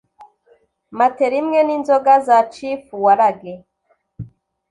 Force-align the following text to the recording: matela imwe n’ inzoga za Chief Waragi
matela 0.97 1.35
imwe 1.41 1.59
n’ 1.63 1.69
inzoga 1.77 2.13
za 2.27 2.37
Chief 2.53 2.81
Waragi 3.03 3.53